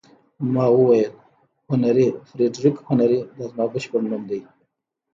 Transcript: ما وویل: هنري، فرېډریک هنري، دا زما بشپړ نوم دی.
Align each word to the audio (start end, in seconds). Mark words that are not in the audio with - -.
ما 0.53 0.65
وویل: 0.75 1.13
هنري، 1.69 2.07
فرېډریک 2.27 2.75
هنري، 2.89 3.19
دا 3.37 3.43
زما 3.51 3.65
بشپړ 3.73 4.01
نوم 4.11 4.23
دی. 4.29 4.41